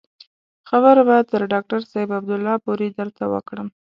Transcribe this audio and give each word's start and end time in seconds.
خبره 0.69 1.01
به 1.07 1.15
تر 1.29 1.41
ډاکتر 1.53 1.79
صاحب 1.91 2.09
عبدالله 2.19 2.55
پورې 2.65 2.87
درته 2.97 3.23
وکړم. 3.33 3.67